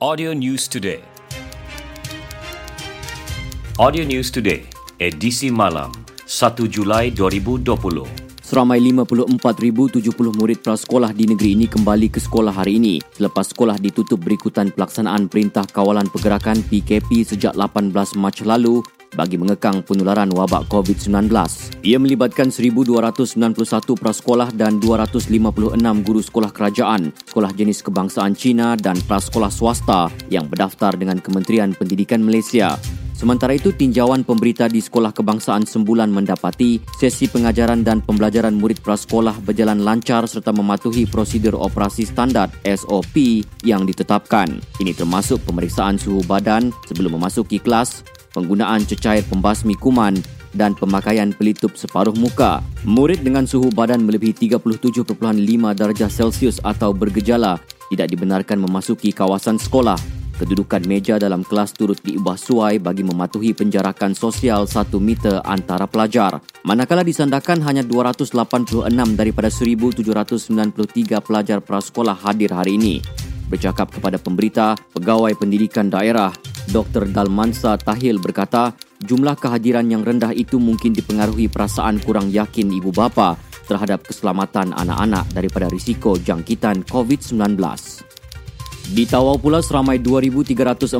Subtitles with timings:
[0.00, 1.04] Audio News Today.
[3.76, 4.64] Audio News Today,
[4.96, 5.92] edisi malam,
[6.24, 8.08] 1 Julai 2020.
[8.40, 10.00] Seramai 54,070
[10.40, 15.28] murid prasekolah di negeri ini kembali ke sekolah hari ini selepas sekolah ditutup berikutan pelaksanaan
[15.28, 18.80] Perintah Kawalan Pergerakan PKP sejak 18 Mac lalu
[19.14, 21.30] bagi mengekang penularan wabak COVID-19.
[21.82, 29.50] Ia melibatkan 1,291 prasekolah dan 256 guru sekolah kerajaan, sekolah jenis kebangsaan Cina dan prasekolah
[29.50, 32.78] swasta yang berdaftar dengan Kementerian Pendidikan Malaysia.
[33.20, 39.44] Sementara itu, tinjauan pemberita di Sekolah Kebangsaan Sembulan mendapati sesi pengajaran dan pembelajaran murid prasekolah
[39.44, 44.48] berjalan lancar serta mematuhi prosedur operasi standard SOP yang ditetapkan.
[44.80, 50.18] Ini termasuk pemeriksaan suhu badan sebelum memasuki kelas, penggunaan cecair pembasmi kuman
[50.54, 52.62] dan pemakaian pelitup separuh muka.
[52.82, 55.14] Murid dengan suhu badan melebihi 37.5
[55.76, 59.98] darjah Celsius atau bergejala tidak dibenarkan memasuki kawasan sekolah.
[60.40, 66.40] Kedudukan meja dalam kelas turut diubah suai bagi mematuhi penjarakan sosial 1 meter antara pelajar.
[66.64, 68.88] Manakala disandakan hanya 286
[69.20, 73.04] daripada 1,793 pelajar prasekolah hadir hari ini.
[73.52, 76.32] Bercakap kepada pemberita, pegawai pendidikan daerah
[76.68, 77.08] Dr.
[77.08, 83.40] Dalmansa Tahil berkata, jumlah kehadiran yang rendah itu mungkin dipengaruhi perasaan kurang yakin ibu bapa
[83.64, 87.56] terhadap keselamatan anak-anak daripada risiko jangkitan COVID-19.
[88.90, 90.98] Di Tawau pula seramai 2,345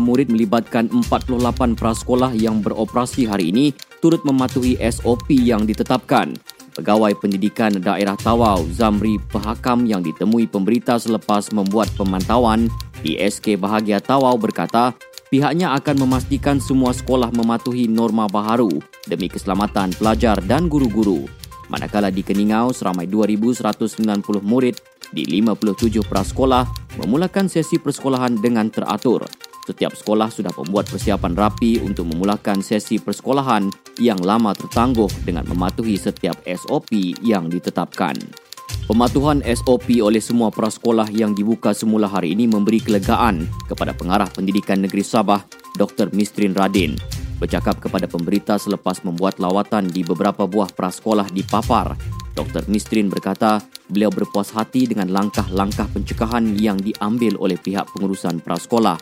[0.00, 6.32] murid melibatkan 48 prasekolah yang beroperasi hari ini turut mematuhi SOP yang ditetapkan.
[6.72, 14.34] Pegawai Pendidikan Daerah Tawau, Zamri Pehakam yang ditemui pemberita selepas membuat pemantauan PSK Bahagia Tawau
[14.36, 14.94] berkata,
[15.30, 21.28] pihaknya akan memastikan semua sekolah mematuhi norma baharu demi keselamatan pelajar dan guru-guru.
[21.68, 24.80] Manakala di Keningau, seramai 2,190 murid
[25.12, 26.64] di 57 prasekolah
[27.00, 29.24] memulakan sesi persekolahan dengan teratur.
[29.68, 33.68] Setiap sekolah sudah membuat persiapan rapi untuk memulakan sesi persekolahan
[34.00, 36.88] yang lama tertangguh dengan mematuhi setiap SOP
[37.20, 38.47] yang ditetapkan.
[38.88, 44.80] Pematuhan SOP oleh semua prasekolah yang dibuka semula hari ini memberi kelegaan kepada pengarah pendidikan
[44.80, 45.44] negeri Sabah,
[45.76, 46.08] Dr.
[46.16, 46.96] Mistrin Radin.
[47.36, 52.00] Bercakap kepada pemberita selepas membuat lawatan di beberapa buah prasekolah di Papar,
[52.32, 52.64] Dr.
[52.72, 53.60] Mistrin berkata
[53.92, 58.96] beliau berpuas hati dengan langkah-langkah pencegahan yang diambil oleh pihak pengurusan prasekolah.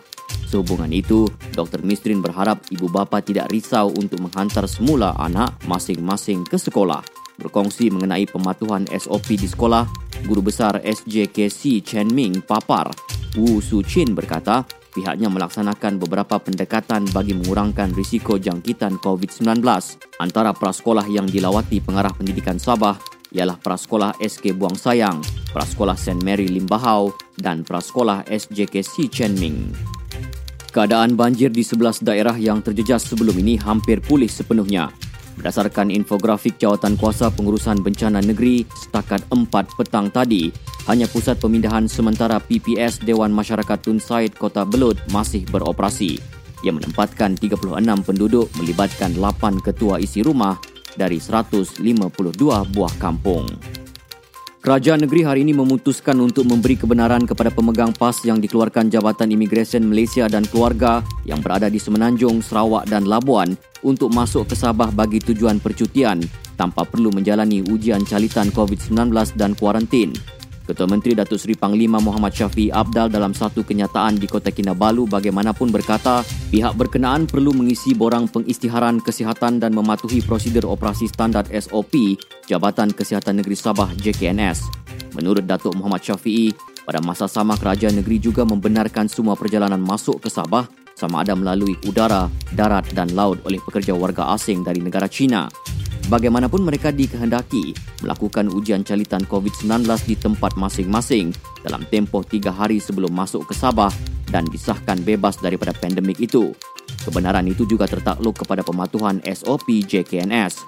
[0.51, 1.87] Sehubungan itu, Dr.
[1.87, 8.25] Mistrin berharap ibu bapa tidak risau untuk menghantar semula anak masing-masing ke sekolah berkongsi mengenai
[8.29, 9.85] pematuhan SOP di sekolah,
[10.25, 12.89] Guru Besar SJKC Chen Ming Papar,
[13.37, 14.65] Wu Su Chin berkata,
[14.97, 19.61] pihaknya melaksanakan beberapa pendekatan bagi mengurangkan risiko jangkitan COVID-19.
[20.19, 22.97] Antara prasekolah yang dilawati pengarah pendidikan Sabah
[23.37, 25.21] ialah Prasekolah SK Buang Sayang,
[25.53, 26.25] Prasekolah St.
[26.25, 29.75] Mary Limbahau dan Prasekolah SJKC Chen Ming.
[30.73, 34.93] Keadaan banjir di 11 daerah yang terjejas sebelum ini hampir pulih sepenuhnya.
[35.37, 40.49] Berdasarkan infografik jawatan kuasa pengurusan bencana negeri setakat 4 petang tadi,
[40.89, 46.17] hanya pusat pemindahan sementara PPS Dewan Masyarakat Tun Said Kota Belud masih beroperasi
[46.65, 47.61] yang menempatkan 36
[48.09, 50.57] penduduk melibatkan 8 ketua isi rumah
[50.97, 51.85] dari 152
[52.73, 53.45] buah kampung.
[54.67, 59.87] Kerajaan negeri hari ini memutuskan untuk memberi kebenaran kepada pemegang PAS yang dikeluarkan Jabatan Imigresen
[59.87, 63.55] Malaysia dan Keluarga yang berada di Semenanjung, Sarawak dan Labuan
[63.87, 66.19] untuk masuk ke Sabah bagi tujuan percutian
[66.59, 70.11] tanpa perlu menjalani ujian calitan COVID-19 dan kuarantin.
[70.67, 75.71] Ketua Menteri Datuk Seri Panglima Muhammad Syafiee Abdal dalam satu kenyataan di Kota Kinabalu bagaimanapun
[75.71, 82.19] berkata, pihak berkenaan perlu mengisi borang pengisytiharan kesihatan dan mematuhi prosedur operasi standard SOP
[82.51, 84.67] Jabatan Kesihatan Negeri Sabah JKNS.
[85.15, 86.51] Menurut Datuk Muhammad Syafiee,
[86.83, 90.67] pada masa sama kerajaan negeri juga membenarkan semua perjalanan masuk ke Sabah
[90.99, 92.27] sama ada melalui udara,
[92.59, 95.47] darat dan laut oleh pekerja warga asing dari negara China.
[96.07, 97.75] Bagaimanapun mereka dikehendaki
[98.07, 101.35] melakukan ujian calitan COVID-19 di tempat masing-masing
[101.67, 103.91] dalam tempoh tiga hari sebelum masuk ke Sabah
[104.31, 106.55] dan disahkan bebas daripada pandemik itu.
[107.03, 110.63] Kebenaran itu juga tertakluk kepada pematuhan SOP JKNS,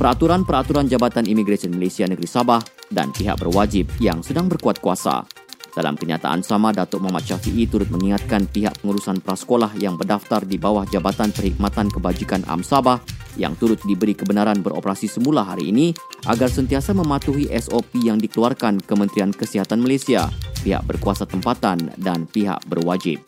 [0.00, 5.28] peraturan-peraturan Jabatan Imigresen Malaysia Negeri Sabah dan pihak berwajib yang sedang berkuat kuasa.
[5.76, 10.88] Dalam kenyataan sama, Datuk Muhammad Syafiee turut mengingatkan pihak pengurusan prasekolah yang berdaftar di bawah
[10.88, 12.98] Jabatan Perkhidmatan Kebajikan Am Sabah
[13.38, 15.94] yang turut diberi kebenaran beroperasi semula hari ini
[16.26, 20.26] agar sentiasa mematuhi SOP yang dikeluarkan Kementerian Kesihatan Malaysia,
[20.66, 23.22] pihak berkuasa tempatan dan pihak berwajib.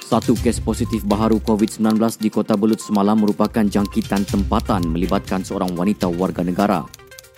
[0.00, 6.06] Satu kes positif baharu COVID-19 di Kota Belut semalam merupakan jangkitan tempatan melibatkan seorang wanita
[6.06, 6.95] warga negara.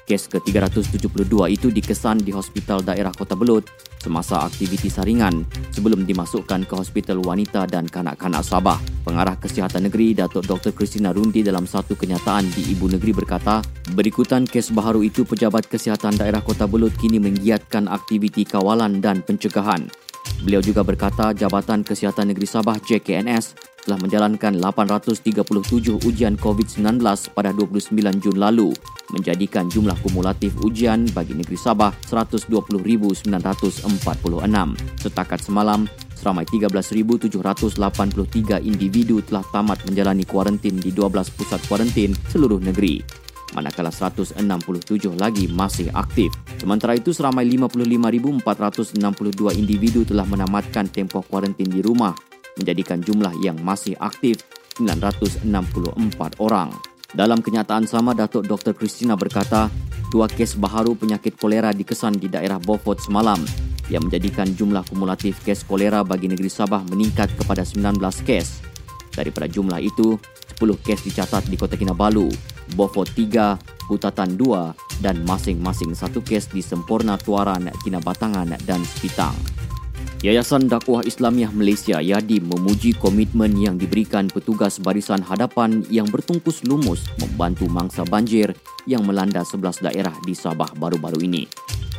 [0.08, 3.60] Kes ke-372 itu dikesan di Hospital Daerah Kota Belud
[4.00, 8.80] semasa aktiviti saringan sebelum dimasukkan ke Hospital Wanita dan Kanak-Kanak Sabah.
[9.04, 10.72] Pengarah Kesihatan Negeri Datuk Dr.
[10.72, 13.60] Christina Rundi dalam satu kenyataan di Ibu Negeri berkata,
[13.92, 19.92] berikutan kes baharu itu Pejabat Kesihatan Daerah Kota Belud kini menggiatkan aktiviti kawalan dan pencegahan.
[20.40, 27.00] Beliau juga berkata Jabatan Kesihatan Negeri Sabah JKNS telah menjalankan 837 ujian COVID-19
[27.32, 28.76] pada 29 Jun lalu,
[29.16, 33.32] menjadikan jumlah kumulatif ujian bagi negeri Sabah 120,946.
[35.00, 43.00] Setakat semalam, seramai 13,783 individu telah tamat menjalani kuarantin di 12 pusat kuarantin seluruh negeri
[43.56, 44.36] manakala 167
[45.16, 46.28] lagi masih aktif.
[46.60, 52.27] Sementara itu, seramai 55,462 individu telah menamatkan tempoh kuarantin di rumah
[52.58, 54.42] menjadikan jumlah yang masih aktif
[54.78, 55.46] 964
[56.42, 56.74] orang.
[57.08, 58.76] Dalam kenyataan sama, Datuk Dr.
[58.76, 59.72] Christina berkata,
[60.12, 63.40] dua kes baharu penyakit kolera dikesan di daerah Beaufort semalam
[63.88, 67.96] yang menjadikan jumlah kumulatif kes kolera bagi negeri Sabah meningkat kepada 19
[68.28, 68.60] kes.
[69.16, 70.20] Daripada jumlah itu,
[70.60, 72.28] 10 kes dicatat di Kota Kinabalu,
[72.76, 73.56] Beaufort 3,
[73.88, 79.57] Hutatan 2 dan masing-masing satu kes di Sempurna Tuaran, Kinabatangan dan Sepitang.
[80.18, 87.06] Yayasan Dakwah Islamiah Malaysia YADIM memuji komitmen yang diberikan petugas barisan hadapan yang bertungkus lumus
[87.22, 88.50] membantu mangsa banjir
[88.82, 91.46] yang melanda 11 daerah di Sabah baru-baru ini.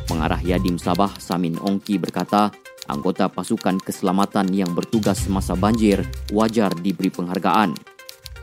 [0.04, 2.52] Pengarah YADIM Sabah Samin Ongki berkata,
[2.92, 7.72] anggota pasukan keselamatan yang bertugas semasa banjir wajar diberi penghargaan.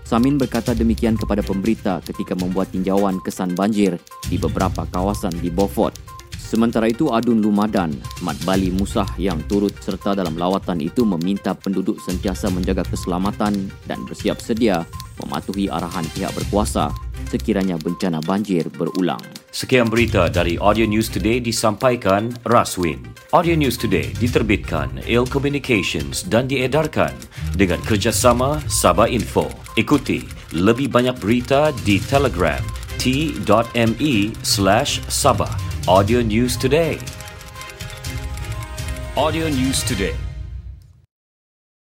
[0.02, 6.17] Samin berkata demikian kepada pemberita ketika membuat tinjauan kesan banjir di beberapa kawasan di Beaufort.
[6.48, 7.92] Sementara itu, Adun Lumadan,
[8.24, 14.00] Mat Bali Musah yang turut serta dalam lawatan itu meminta penduduk sentiasa menjaga keselamatan dan
[14.08, 14.88] bersiap sedia
[15.20, 16.96] mematuhi arahan pihak berkuasa
[17.28, 19.20] sekiranya bencana banjir berulang.
[19.52, 23.04] Sekian berita dari Audio News Today disampaikan Raswin.
[23.36, 27.12] Audio News Today diterbitkan Il Communications dan diedarkan
[27.60, 29.52] dengan kerjasama Sabah Info.
[29.76, 30.24] Ikuti
[30.56, 32.64] lebih banyak berita di Telegram
[32.98, 37.00] t.me slash sabah Audio News Today.
[39.16, 40.27] Audio News Today